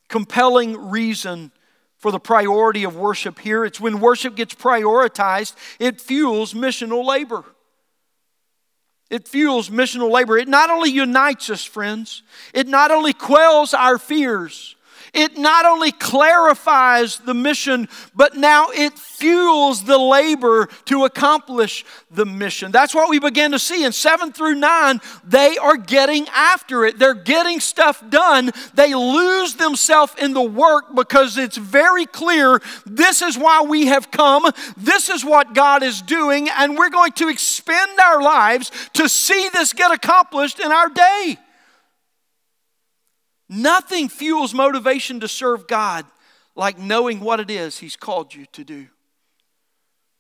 [0.09, 1.53] compelling reason
[1.97, 3.65] for the priority of worship here.
[3.65, 7.45] It's when worship gets prioritized, it fuels missional labor.
[9.09, 10.39] It fuels missional labor.
[10.39, 14.75] It not only unites us, friends, it not only quells our fears,
[15.13, 22.25] it not only clarifies the mission, but now it fuels the labor to accomplish the
[22.25, 22.73] mission.
[22.73, 25.01] That's what we begin to see in 7 through 9.
[25.25, 28.53] They are getting after it, they're getting stuff done.
[28.75, 34.11] They lose themselves in the work because it's very clear this is why we have
[34.11, 39.09] come, this is what God is doing, and we're going to expend our lives to
[39.09, 41.39] see this get accomplished in our day.
[43.55, 46.07] Nothing fuels motivation to serve God
[46.57, 48.87] like knowing what it is He's called you to do.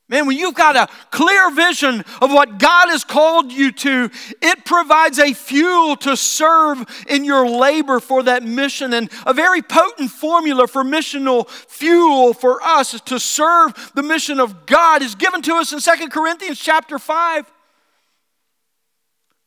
[0.07, 4.11] Man, when you've got a clear vision of what God has called you to,
[4.43, 8.93] it provides a fuel to serve in your labor for that mission.
[8.93, 14.67] And a very potent formula for missional fuel for us to serve the mission of
[14.67, 17.51] God is given to us in Second Corinthians chapter 5.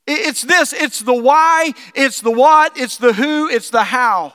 [0.08, 4.34] It's this it's the why, it's the what, it's the who, it's the how.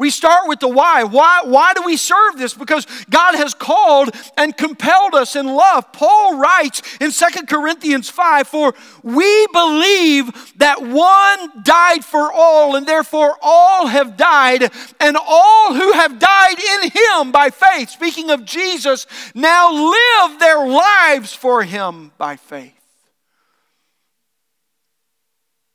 [0.00, 1.04] We start with the why.
[1.04, 2.54] Why, why do we serve this?
[2.54, 5.92] Because God has called and compelled us in love.
[5.92, 12.86] Paul writes in Second Corinthians 5 For we believe that one died for all, and
[12.86, 18.46] therefore all have died, and all who have died in him by faith, speaking of
[18.46, 22.79] Jesus, now live their lives for him by faith.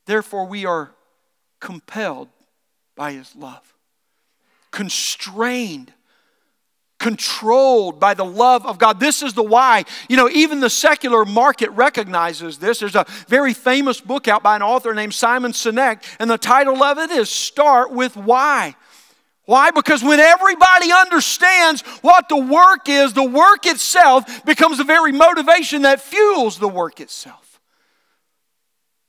[0.05, 0.91] Therefore, we are
[1.59, 2.29] compelled
[2.95, 3.73] by his love,
[4.71, 5.91] constrained,
[6.99, 8.99] controlled by the love of God.
[8.99, 9.83] This is the why.
[10.07, 12.79] You know, even the secular market recognizes this.
[12.79, 16.81] There's a very famous book out by an author named Simon Sinek, and the title
[16.83, 18.75] of it is Start with Why.
[19.45, 19.69] Why?
[19.69, 25.83] Because when everybody understands what the work is, the work itself becomes the very motivation
[25.83, 27.44] that fuels the work itself.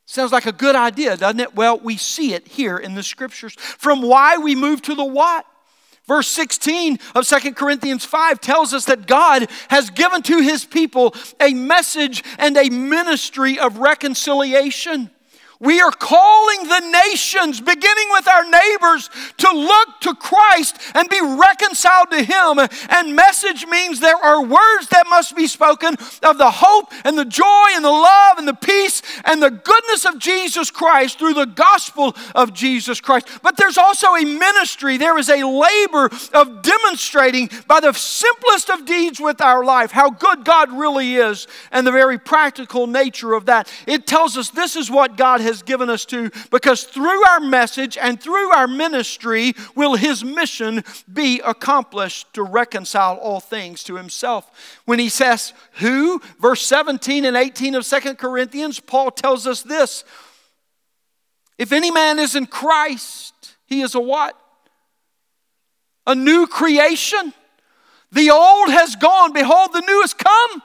[0.07, 1.57] Sounds like a good idea, doesn't it?
[1.57, 3.55] Well, we see it here in the scriptures.
[3.55, 5.45] From why we move to the what.
[6.07, 11.13] Verse 16 of Second Corinthians 5 tells us that God has given to his people
[11.41, 15.11] a message and a ministry of reconciliation.
[15.61, 21.21] We are calling the nations, beginning with our neighbors, to look to Christ and be
[21.21, 22.59] reconciled to Him.
[22.91, 27.25] And message means there are words that must be spoken of the hope and the
[27.25, 31.47] joy and the love and the peace and the goodness of Jesus Christ through the
[31.47, 33.29] gospel of Jesus Christ.
[33.43, 38.85] But there's also a ministry, there is a labor of demonstrating by the simplest of
[38.85, 43.47] deeds with our life how good God really is and the very practical nature of
[43.47, 43.73] that.
[43.87, 47.97] It tells us this is what God has given us to, because through our message
[47.97, 54.81] and through our ministry will his mission be accomplished to reconcile all things to himself.
[54.85, 60.05] When he says who, verse 17 and 18 of Second Corinthians, Paul tells us this
[61.57, 64.39] If any man is in Christ, he is a what?
[66.07, 67.33] A new creation.
[68.13, 69.33] The old has gone.
[69.33, 70.63] Behold, the new has come.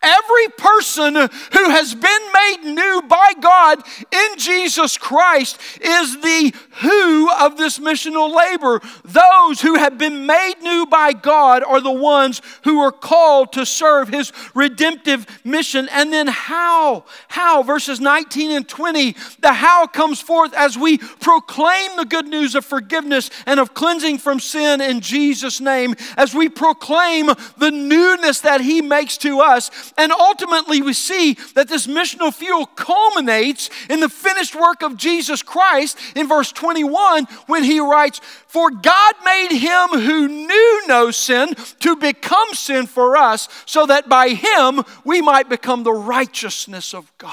[0.00, 3.82] Every person who has been made new by God
[4.12, 8.80] in Jesus Christ is the who of this missional labor.
[9.04, 13.66] Those who have been made new by God are the ones who are called to
[13.66, 15.88] serve his redemptive mission.
[15.90, 17.04] And then how?
[17.26, 17.64] How?
[17.64, 19.16] Verses 19 and 20.
[19.40, 24.18] The how comes forth as we proclaim the good news of forgiveness and of cleansing
[24.18, 29.88] from sin in Jesus' name, as we proclaim the newness that he makes to us
[29.98, 35.42] and ultimately, we see that this missional fuel culminates in the finished work of Jesus
[35.42, 41.52] Christ in verse 21 when he writes, For God made him who knew no sin
[41.80, 47.12] to become sin for us, so that by him we might become the righteousness of
[47.18, 47.32] God.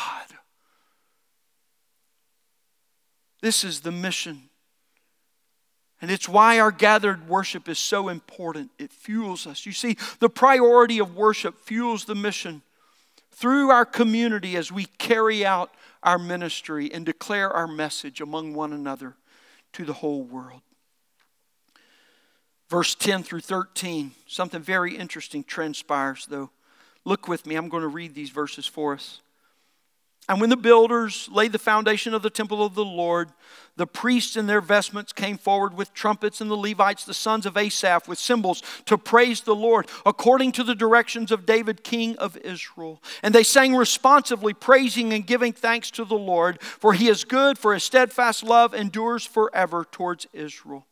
[3.44, 4.50] This is the mission.
[6.02, 8.70] And it's why our gathered worship is so important.
[8.78, 9.66] It fuels us.
[9.66, 12.62] You see, the priority of worship fuels the mission
[13.32, 15.72] through our community as we carry out
[16.04, 19.16] our ministry and declare our message among one another
[19.74, 20.62] to the whole world.
[22.70, 26.50] Verse 10 through 13, something very interesting transpires, though.
[27.04, 29.22] Look with me, I'm going to read these verses for us.
[30.28, 33.30] And when the builders laid the foundation of the temple of the Lord,
[33.78, 37.58] the priests in their vestments came forward with trumpets, and the Levites, the sons of
[37.58, 42.38] Asaph, with cymbals to praise the Lord, according to the directions of David, king of
[42.38, 43.04] Israel.
[43.22, 47.58] And they sang responsively, praising and giving thanks to the Lord, for he is good,
[47.60, 50.88] for his steadfast love endures forever towards Israel.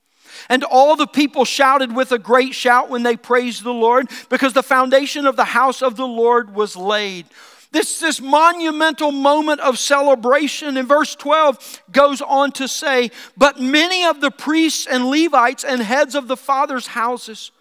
[0.48, 4.54] And all the people shouted with a great shout when they praised the Lord, because
[4.54, 7.26] the foundation of the house of the Lord was laid.
[7.74, 14.06] This, this monumental moment of celebration in verse 12 goes on to say, But many
[14.06, 17.52] of the priests and Levites and heads of the fathers' houses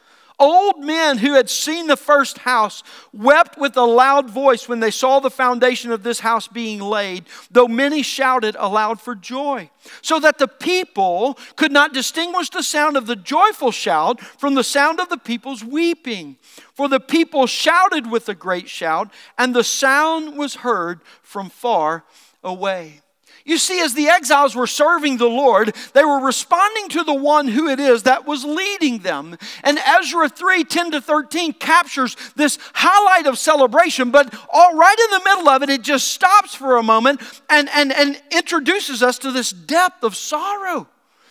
[0.42, 4.90] Old men who had seen the first house wept with a loud voice when they
[4.90, 10.18] saw the foundation of this house being laid, though many shouted aloud for joy, so
[10.18, 14.98] that the people could not distinguish the sound of the joyful shout from the sound
[14.98, 16.34] of the people's weeping.
[16.74, 22.02] For the people shouted with a great shout, and the sound was heard from far
[22.42, 23.01] away.
[23.44, 27.48] You see, as the exiles were serving the Lord, they were responding to the one
[27.48, 29.36] who it is that was leading them.
[29.64, 35.10] And Ezra 3 10 to 13 captures this highlight of celebration, but all right in
[35.10, 39.18] the middle of it, it just stops for a moment and, and, and introduces us
[39.18, 40.86] to this depth of sorrow,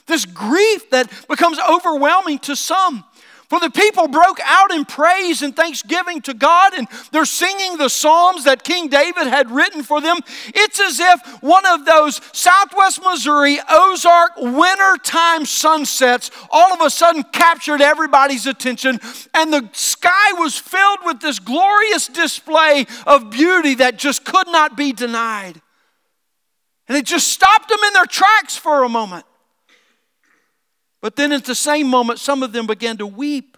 [0.08, 3.06] this grief that becomes overwhelming to some.
[3.52, 7.90] For the people broke out in praise and thanksgiving to God, and they're singing the
[7.90, 10.20] Psalms that King David had written for them.
[10.56, 17.24] It's as if one of those Southwest Missouri Ozark wintertime sunsets all of a sudden
[17.24, 19.02] captured everybody's attention,
[19.34, 24.78] and the sky was filled with this glorious display of beauty that just could not
[24.78, 25.62] be denied.
[26.88, 29.26] And it just stopped them in their tracks for a moment.
[31.02, 33.58] But then at the same moment, some of them began to weep.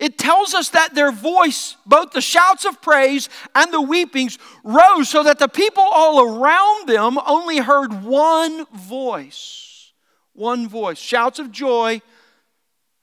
[0.00, 5.10] It tells us that their voice, both the shouts of praise and the weepings, rose
[5.10, 9.92] so that the people all around them only heard one voice.
[10.32, 10.98] One voice.
[10.98, 12.00] Shouts of joy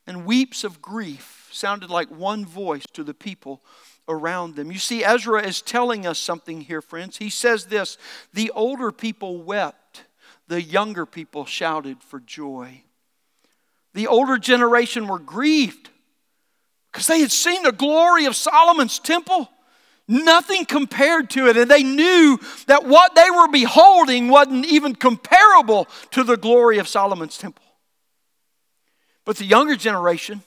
[0.08, 3.62] and weeps of grief sounded like one voice to the people
[4.08, 4.72] around them.
[4.72, 7.18] You see, Ezra is telling us something here, friends.
[7.18, 7.98] He says this
[8.34, 10.06] The older people wept,
[10.48, 12.84] the younger people shouted for joy.
[13.98, 15.90] The older generation were grieved
[16.92, 19.50] because they had seen the glory of Solomon's temple.
[20.08, 21.58] Nothing compared to it.
[21.58, 26.88] And they knew that what they were beholding wasn't even comparable to the glory of
[26.88, 27.66] Solomon's temple.
[29.26, 30.44] But the younger generation,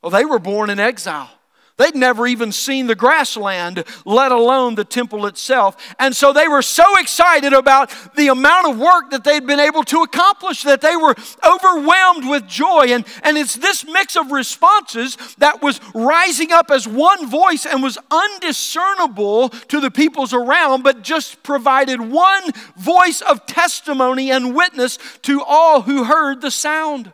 [0.00, 1.28] well, they were born in exile.
[1.78, 5.76] They'd never even seen the grassland, let alone the temple itself.
[5.98, 9.82] And so they were so excited about the amount of work that they'd been able
[9.84, 12.86] to accomplish that they were overwhelmed with joy.
[12.88, 17.82] And, and it's this mix of responses that was rising up as one voice and
[17.82, 24.98] was undiscernible to the peoples around, but just provided one voice of testimony and witness
[25.22, 27.12] to all who heard the sound.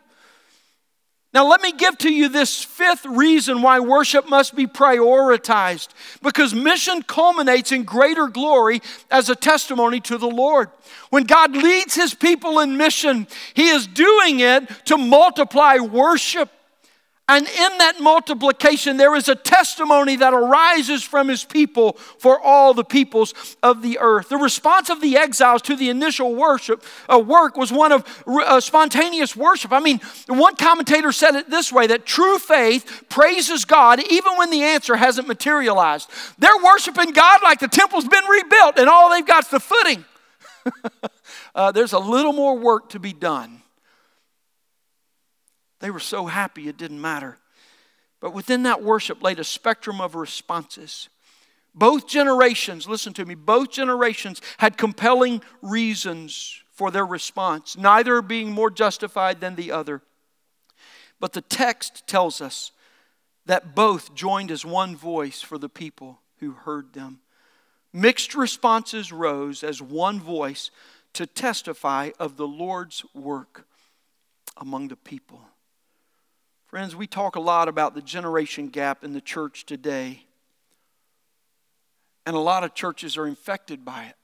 [1.31, 5.89] Now, let me give to you this fifth reason why worship must be prioritized
[6.23, 10.69] because mission culminates in greater glory as a testimony to the Lord.
[11.11, 16.49] When God leads his people in mission, he is doing it to multiply worship.
[17.29, 22.73] And in that multiplication, there is a testimony that arises from his people for all
[22.73, 24.29] the peoples of the earth.
[24.29, 28.59] The response of the exiles to the initial worship uh, work was one of uh,
[28.59, 29.71] spontaneous worship.
[29.71, 34.49] I mean, one commentator said it this way that true faith praises God even when
[34.49, 36.09] the answer hasn't materialized.
[36.39, 40.03] They're worshiping God like the temple's been rebuilt and all they've got is the footing.
[41.53, 43.61] uh, there's a little more work to be done.
[45.79, 47.37] They were so happy it didn't matter.
[48.19, 51.09] But within that worship laid a spectrum of responses.
[51.73, 58.51] Both generations, listen to me, both generations had compelling reasons for their response, neither being
[58.51, 60.01] more justified than the other.
[61.19, 62.71] But the text tells us
[63.45, 67.19] that both joined as one voice for the people who heard them.
[67.91, 70.71] Mixed responses rose as one voice
[71.13, 73.65] to testify of the Lord's work
[74.57, 75.41] among the people.
[76.69, 80.25] Friends, we talk a lot about the generation gap in the church today,
[82.27, 84.15] and a lot of churches are infected by it.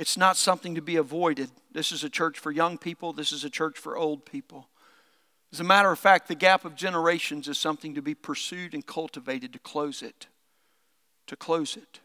[0.00, 1.50] It's not something to be avoided.
[1.70, 4.66] This is a church for young people, this is a church for old people.
[5.52, 8.84] As a matter of fact, the gap of generations is something to be pursued and
[8.84, 10.26] cultivated to close it.
[11.28, 12.00] To close it.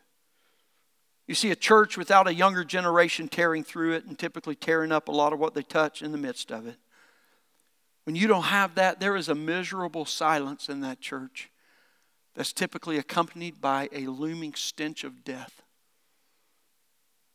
[1.25, 5.07] You see a church without a younger generation tearing through it and typically tearing up
[5.07, 6.77] a lot of what they touch in the midst of it.
[8.05, 11.49] When you don't have that, there is a miserable silence in that church
[12.35, 15.61] that's typically accompanied by a looming stench of death.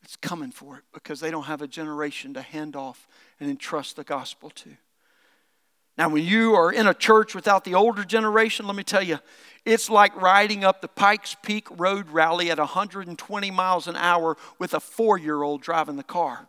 [0.03, 3.07] It's coming for it because they don't have a generation to hand off
[3.41, 4.71] and entrust the gospel to.
[5.97, 9.19] Now, when you are in a church without the older generation, let me tell you,
[9.64, 14.75] it's like riding up the Pikes Peak Road Rally at 120 miles an hour with
[14.75, 16.47] a four year old driving the car.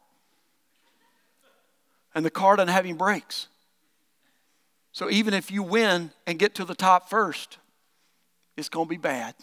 [2.13, 3.47] And the car doesn't have any brakes.
[4.91, 7.57] So even if you win and get to the top first,
[8.57, 9.35] it's going to be bad.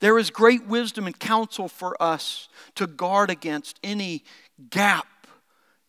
[0.00, 4.24] There is great wisdom and counsel for us to guard against any
[4.68, 5.06] gap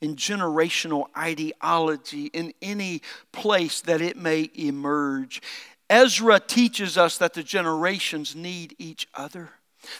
[0.01, 5.41] in generational ideology in any place that it may emerge.
[5.89, 9.49] Ezra teaches us that the generations need each other.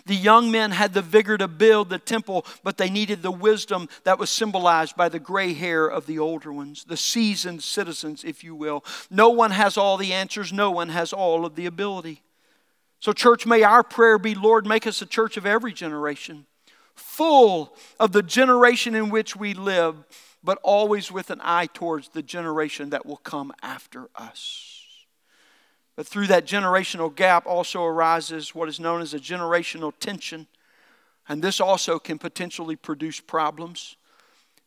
[0.05, 3.89] The young men had the vigor to build the temple, but they needed the wisdom
[4.03, 8.43] that was symbolized by the gray hair of the older ones, the seasoned citizens, if
[8.43, 8.83] you will.
[9.09, 12.21] No one has all the answers, no one has all of the ability.
[12.99, 16.45] So, church, may our prayer be Lord, make us a church of every generation,
[16.95, 19.95] full of the generation in which we live,
[20.43, 24.82] but always with an eye towards the generation that will come after us.
[25.95, 30.47] But through that generational gap also arises what is known as a generational tension.
[31.27, 33.95] And this also can potentially produce problems.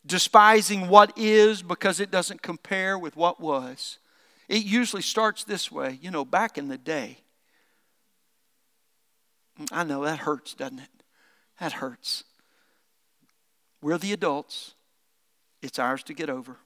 [0.05, 3.99] Despising what is because it doesn't compare with what was.
[4.47, 5.99] It usually starts this way.
[6.01, 7.17] You know, back in the day,
[9.71, 10.89] I know that hurts, doesn't it?
[11.59, 12.23] That hurts.
[13.81, 14.75] We're the adults,
[15.61, 16.57] it's ours to get over.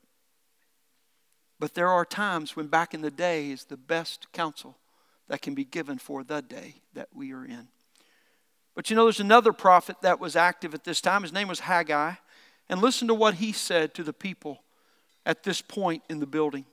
[1.61, 4.79] But there are times when back in the day is the best counsel
[5.27, 7.67] that can be given for the day that we are in.
[8.73, 11.21] But you know, there's another prophet that was active at this time.
[11.21, 12.13] His name was Haggai.
[12.67, 14.63] And listen to what he said to the people
[15.23, 16.65] at this point in the building.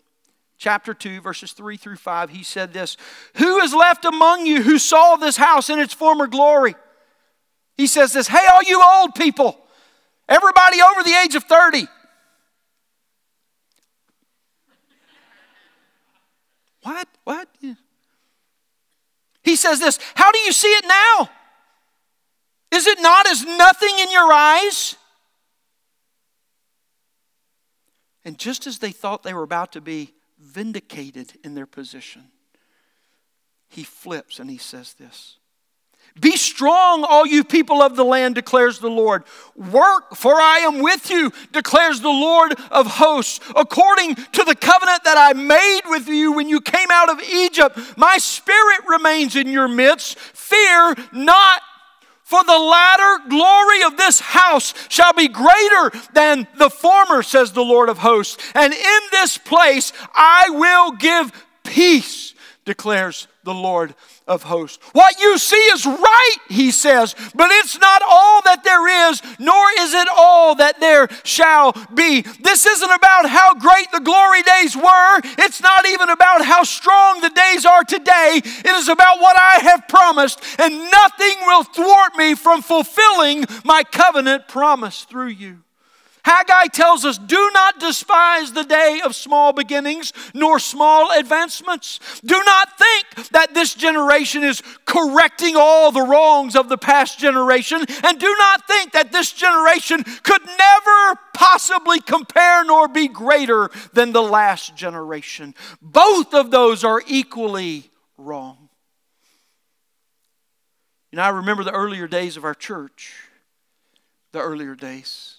[0.56, 2.96] Chapter 2, verses 3 through 5, he said this
[3.34, 6.76] Who is left among you who saw this house in its former glory?
[7.76, 9.58] He says this Hey, all you old people,
[10.30, 11.88] everybody over the age of 30,
[16.88, 17.08] What?
[17.24, 17.48] What?
[19.42, 21.28] He says this How do you see it now?
[22.70, 24.96] Is it not as nothing in your eyes?
[28.24, 32.30] And just as they thought they were about to be vindicated in their position,
[33.68, 35.38] he flips and he says this
[36.20, 39.24] be strong, all you people of the land, declares the Lord.
[39.56, 43.40] Work, for I am with you, declares the Lord of hosts.
[43.54, 47.78] According to the covenant that I made with you when you came out of Egypt,
[47.96, 50.18] my spirit remains in your midst.
[50.18, 51.62] Fear not.
[52.22, 57.62] For the latter glory of this house shall be greater than the former, says the
[57.64, 58.36] Lord of hosts.
[58.54, 61.32] And in this place I will give
[61.64, 62.34] peace,
[62.66, 63.94] declares the Lord
[64.28, 64.78] of hosts.
[64.92, 69.64] What you see is right, he says, but it's not all that there is, nor
[69.80, 72.20] is it all that there shall be.
[72.20, 75.20] This isn't about how great the glory days were.
[75.38, 78.40] It's not even about how strong the days are today.
[78.44, 83.82] It is about what I have promised, and nothing will thwart me from fulfilling my
[83.82, 85.64] covenant promise through you.
[86.28, 92.00] Haggai tells us, Do not despise the day of small beginnings nor small advancements.
[92.22, 97.78] Do not think that this generation is correcting all the wrongs of the past generation,
[98.04, 104.12] and do not think that this generation could never possibly compare nor be greater than
[104.12, 105.54] the last generation.
[105.80, 108.68] Both of those are equally wrong.
[111.10, 113.14] You know, I remember the earlier days of our church,
[114.32, 115.37] the earlier days.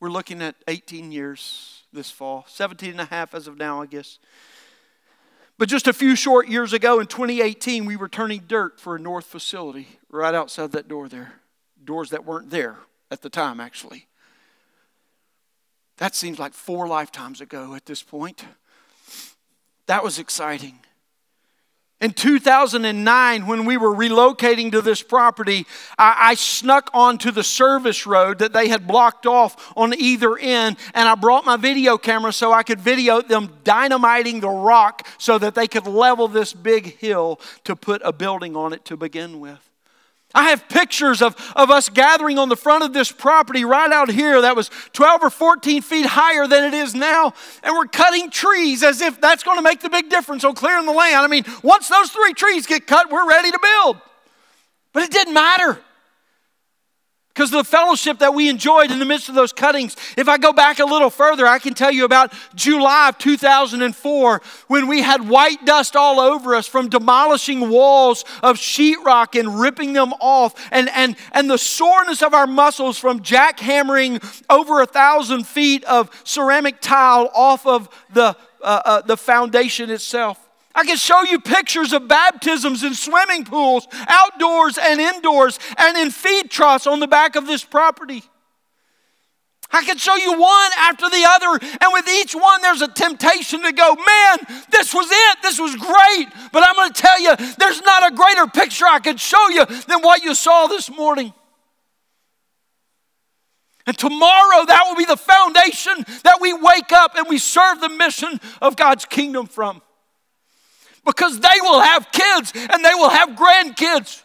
[0.00, 3.86] We're looking at 18 years this fall, 17 and a half as of now, I
[3.86, 4.18] guess.
[5.58, 8.98] But just a few short years ago in 2018, we were turning dirt for a
[8.98, 11.34] north facility right outside that door there.
[11.84, 12.78] Doors that weren't there
[13.10, 14.06] at the time, actually.
[15.98, 18.46] That seems like four lifetimes ago at this point.
[19.84, 20.78] That was exciting.
[22.00, 25.66] In 2009, when we were relocating to this property,
[25.98, 30.78] I, I, snuck onto the service road that they had blocked off on either end,
[30.94, 35.36] and I brought my video camera so I could video them dynamiting the rock so
[35.38, 39.38] that they could level this big hill to put a building on it to begin
[39.38, 39.69] with.
[40.34, 44.10] I have pictures of, of us gathering on the front of this property right out
[44.10, 47.34] here that was 12 or 14 feet higher than it is now.
[47.62, 50.86] And we're cutting trees as if that's going to make the big difference on clearing
[50.86, 51.16] the land.
[51.16, 54.00] I mean, once those three trees get cut, we're ready to build.
[54.92, 55.80] But it didn't matter
[57.34, 59.96] because the fellowship that we enjoyed in the midst of those cuttings.
[60.16, 64.42] If I go back a little further, I can tell you about July of 2004
[64.66, 69.92] when we had white dust all over us from demolishing walls of sheetrock and ripping
[69.92, 75.46] them off, and, and, and the soreness of our muscles from jackhammering over a thousand
[75.46, 80.49] feet of ceramic tile off of the, uh, uh, the foundation itself.
[80.74, 86.10] I can show you pictures of baptisms in swimming pools, outdoors and indoors, and in
[86.10, 88.22] feed troughs on the back of this property.
[89.72, 93.62] I can show you one after the other, and with each one, there's a temptation
[93.62, 94.38] to go, man,
[94.70, 96.26] this was it, this was great.
[96.52, 99.64] But I'm going to tell you, there's not a greater picture I could show you
[99.64, 101.32] than what you saw this morning.
[103.86, 107.88] And tomorrow, that will be the foundation that we wake up and we serve the
[107.88, 109.82] mission of God's kingdom from
[111.04, 114.22] because they will have kids and they will have grandkids.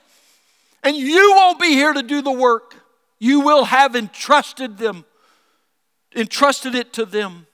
[0.83, 2.75] And you won't be here to do the work.
[3.19, 5.05] You will have entrusted them,
[6.15, 7.47] entrusted it to them.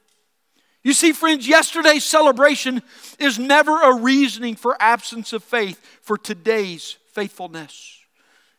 [0.83, 2.81] You see, friends, yesterday's celebration
[3.19, 7.99] is never a reasoning for absence of faith for today's faithfulness.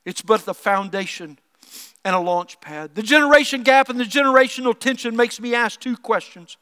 [0.04, 1.38] It's but the foundation
[2.04, 2.94] and a launch pad.
[2.94, 6.56] The generation gap and the generational tension makes me ask two questions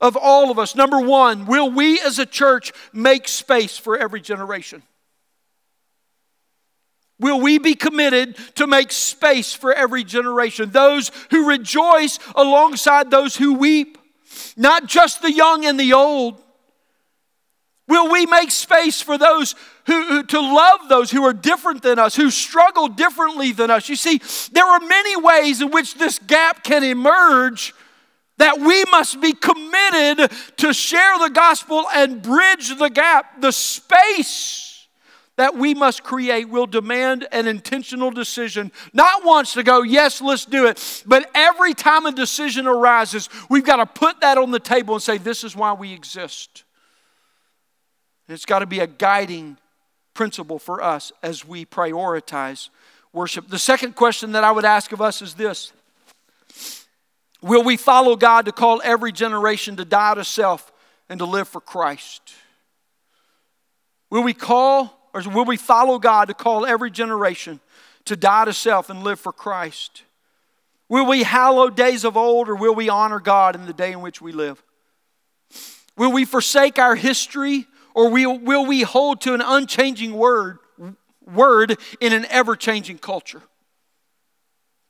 [0.00, 0.74] of all of us.
[0.74, 4.82] Number one, will we as a church make space for every generation?
[7.20, 10.70] Will we be committed to make space for every generation?
[10.70, 13.98] Those who rejoice alongside those who weep,
[14.56, 16.40] not just the young and the old.
[17.88, 19.54] Will we make space for those
[19.86, 23.88] who, who, to love those who are different than us, who struggle differently than us?
[23.88, 24.20] You see,
[24.52, 27.74] there are many ways in which this gap can emerge
[28.38, 33.40] that we must be committed to share the gospel and bridge the gap.
[33.40, 34.86] The space
[35.36, 38.72] that we must create will demand an intentional decision.
[38.92, 43.64] Not once to go, yes, let's do it, but every time a decision arises, we've
[43.64, 46.64] got to put that on the table and say, this is why we exist.
[48.26, 49.58] And it's got to be a guiding
[50.12, 52.70] principle for us as we prioritize
[53.12, 53.48] worship.
[53.48, 55.72] The second question that I would ask of us is this
[57.40, 60.72] Will we follow God to call every generation to die to self
[61.08, 62.34] and to live for Christ?
[64.10, 67.60] Will we call or will we follow God to call every generation
[68.06, 70.02] to die to self and live for Christ?
[70.88, 74.00] Will we hallow days of old or will we honor God in the day in
[74.00, 74.62] which we live?
[75.96, 80.58] Will we forsake our history or will, will we hold to an unchanging word,
[81.26, 83.42] word in an ever changing culture?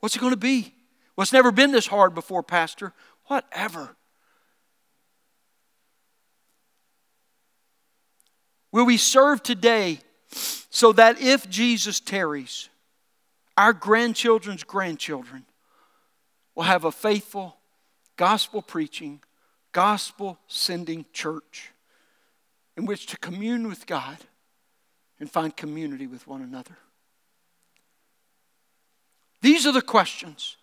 [0.00, 0.74] What's it going to be?
[1.18, 2.92] Well, it's never been this hard before, Pastor.
[3.26, 3.96] Whatever.
[8.70, 9.98] Will we serve today
[10.30, 12.68] so that if Jesus tarries,
[13.56, 15.44] our grandchildren's grandchildren
[16.54, 17.56] will have a faithful,
[18.14, 19.20] gospel preaching,
[19.72, 21.72] gospel sending church
[22.76, 24.18] in which to commune with God
[25.18, 26.78] and find community with one another?
[29.42, 30.57] These are the questions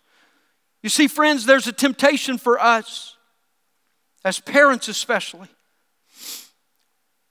[0.82, 3.16] you see, friends, there's a temptation for us,
[4.24, 5.48] as parents especially,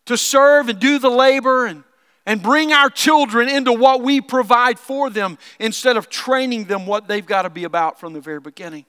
[0.06, 1.84] to serve and do the labor and,
[2.26, 7.08] and bring our children into what we provide for them instead of training them what
[7.08, 8.86] they've got to be about from the very beginning.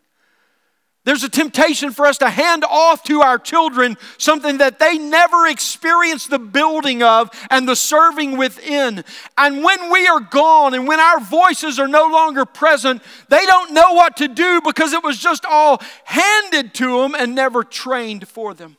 [1.07, 5.47] There's a temptation for us to hand off to our children something that they never
[5.47, 9.05] experienced the building of and the serving within.
[9.39, 13.73] And when we are gone and when our voices are no longer present, they don't
[13.73, 18.27] know what to do because it was just all handed to them and never trained
[18.27, 18.77] for them.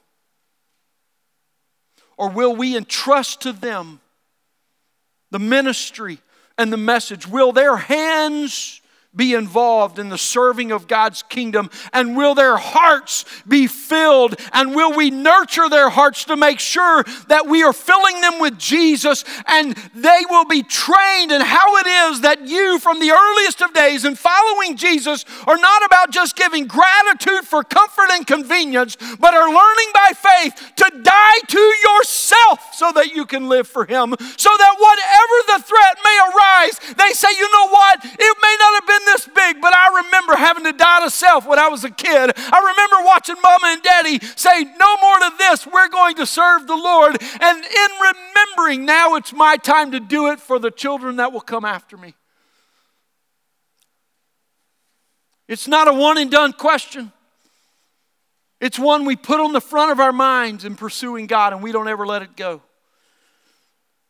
[2.18, 4.02] Or will we entrust to them
[5.32, 6.20] the ministry
[6.58, 7.26] and the message?
[7.26, 8.82] Will their hands
[9.16, 11.70] be involved in the serving of God's kingdom?
[11.94, 14.36] And will their hearts be filled?
[14.54, 18.58] And will we nurture their hearts to make sure that we are filling them with
[18.58, 23.62] Jesus and they will be trained in how it is that you, from the earliest
[23.62, 28.98] of days and following Jesus, are not about just giving gratitude for comfort and convenience,
[29.20, 33.86] but are learning by faith to die to yourself so that you can live for
[33.86, 34.16] Him.
[34.38, 38.04] So that whatever the threat may arise, they say, you know what?
[38.04, 41.46] It may not have been this big, but I remember having to die to self
[41.46, 42.32] when I was a kid.
[42.36, 46.68] I remember watching mama and daddy say, No more to this, we're going to serve
[46.68, 47.18] the Lord.
[47.42, 51.42] And in remembering, now it's my time to do it for the children that will
[51.42, 52.16] come after me.
[55.48, 57.12] It's not a one and done question.
[58.60, 61.72] It's one we put on the front of our minds in pursuing God, and we
[61.72, 62.62] don't ever let it go.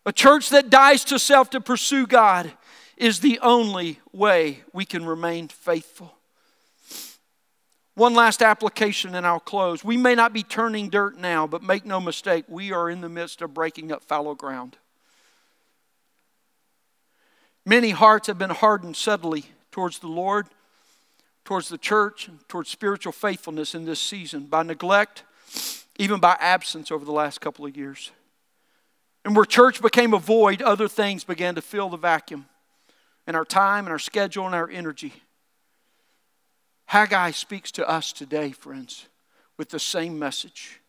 [0.05, 2.51] A church that dies to self to pursue God
[2.97, 6.13] is the only way we can remain faithful.
[7.93, 9.83] One last application and I'll close.
[9.83, 13.09] We may not be turning dirt now, but make no mistake, we are in the
[13.09, 14.77] midst of breaking up fallow ground.
[17.65, 20.47] Many hearts have been hardened subtly towards the Lord,
[21.43, 25.23] towards the church, and towards spiritual faithfulness in this season by neglect,
[25.97, 28.11] even by absence over the last couple of years.
[29.25, 32.45] And where church became a void, other things began to fill the vacuum
[33.28, 35.13] and our time and our schedule and our energy.
[36.88, 39.07] Haggai speaks to us today, friends,
[39.57, 40.80] with the same message.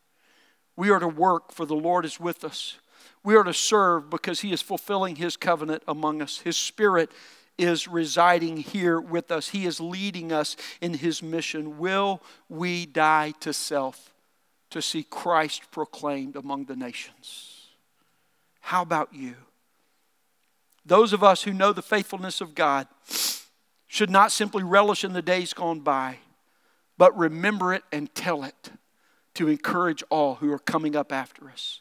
[0.77, 2.79] We are to work, for the Lord is with us.
[3.25, 6.39] We are to serve because He is fulfilling His covenant among us.
[6.39, 7.11] His Spirit
[7.59, 11.79] is residing here with us, He is leading us in His mission.
[11.79, 14.15] Will we die to self
[14.71, 17.67] to see Christ proclaimed among the nations?
[18.61, 19.35] How about you?
[20.85, 22.87] Those of us who know the faithfulness of God
[23.87, 26.19] should not simply relish in the days gone by,
[26.97, 28.71] but remember it and tell it
[29.35, 31.81] to encourage all who are coming up after us.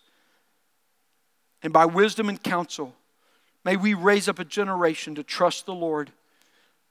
[1.64, 2.95] And by wisdom and counsel,
[3.66, 6.12] may we raise up a generation to trust the Lord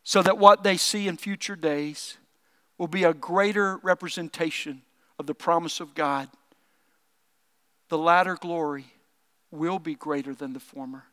[0.03, 2.19] so that what they see in future days
[2.79, 4.83] will be a greater representation
[5.19, 6.29] of the promise of God.
[7.89, 8.87] The latter glory
[9.51, 11.05] will be greater than the former.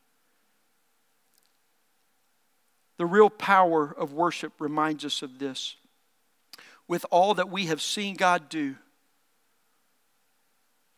[2.97, 5.75] The real power of worship reminds us of this.
[6.87, 8.75] With all that we have seen God do,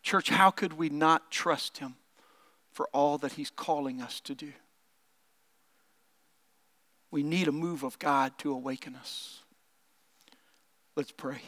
[0.02, 1.96] church, how could we not trust Him
[2.72, 4.52] for all that He's calling us to do?
[7.12, 9.40] We need a move of God to awaken us.
[10.96, 11.42] Let's pray.